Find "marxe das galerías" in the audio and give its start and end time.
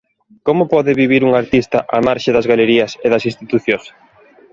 2.07-2.91